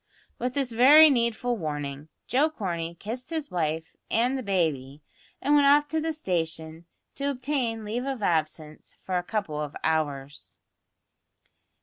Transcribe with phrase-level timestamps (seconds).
[0.39, 5.03] With this very needful warning, Joe Corney kissed his wife and the baby,
[5.39, 9.75] and went off to the station to obtain leave of absence for a couple of
[9.83, 10.57] hours.